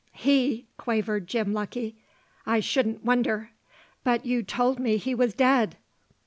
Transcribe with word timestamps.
"He!" 0.13 0.65
quavered 0.77 1.27
Jim 1.27 1.53
Lucky. 1.53 1.95
"I 2.43 2.59
shouldn't 2.59 3.05
wonder." 3.05 3.51
"But 4.03 4.25
you 4.25 4.41
told 4.41 4.79
me 4.79 4.97
he 4.97 5.13
was 5.13 5.35
dead!" 5.35 5.77